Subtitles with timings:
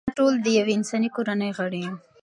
[0.05, 1.95] موږ ټول د یوې انساني کورنۍ غړي یو.